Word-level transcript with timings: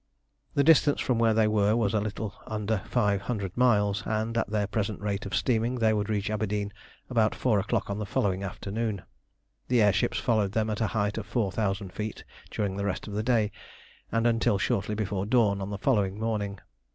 The 0.55 0.63
distance 0.63 0.99
from 0.99 1.19
where 1.19 1.35
they 1.35 1.47
were 1.47 1.75
was 1.75 1.93
a 1.93 1.99
little 2.01 2.33
under 2.47 2.79
five 2.89 3.21
hundred 3.21 3.55
miles, 3.55 4.01
and 4.07 4.35
at 4.35 4.49
their 4.49 4.65
present 4.65 4.99
rate 4.99 5.27
of 5.27 5.35
steaming 5.35 5.75
they 5.75 5.93
would 5.93 6.09
reach 6.09 6.31
Aberdeen 6.31 6.73
about 7.07 7.35
four 7.35 7.59
o'clock 7.59 7.87
on 7.87 7.99
the 7.99 8.05
following 8.07 8.43
afternoon. 8.43 9.03
The 9.67 9.79
air 9.83 9.93
ships 9.93 10.17
followed 10.17 10.53
them 10.53 10.71
at 10.71 10.81
a 10.81 10.87
height 10.97 11.19
of 11.19 11.27
four 11.27 11.51
thousand 11.51 11.93
feet 11.93 12.23
during 12.49 12.77
the 12.77 12.85
rest 12.85 13.07
of 13.07 13.13
the 13.13 13.21
day 13.21 13.51
and 14.11 14.25
until 14.25 14.57
shortly 14.57 14.95
before 14.95 15.27
dawn 15.27 15.61
on 15.61 15.69
the 15.69 15.77
following 15.77 16.19
morning. 16.19 16.57